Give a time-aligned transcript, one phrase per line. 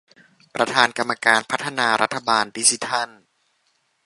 [0.55, 3.09] ประธานกรรมการพัฒนารัฐบาลดิจิทัล